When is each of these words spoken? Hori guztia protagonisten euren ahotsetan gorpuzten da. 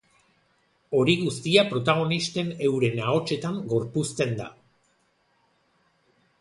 Hori 0.99 1.13
guztia 1.23 1.65
protagonisten 1.73 2.49
euren 2.69 3.03
ahotsetan 3.11 3.63
gorpuzten 3.75 4.35
da. 4.43 4.51